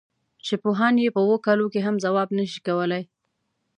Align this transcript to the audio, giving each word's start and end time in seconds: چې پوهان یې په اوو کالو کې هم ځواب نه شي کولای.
چې 0.45 0.53
پوهان 0.63 0.95
یې 1.03 1.09
په 1.15 1.21
اوو 1.25 1.37
کالو 1.45 1.65
کې 1.73 1.79
هم 1.85 1.95
ځواب 2.05 2.29
نه 2.37 2.43
شي 2.51 2.59
کولای. 2.67 3.03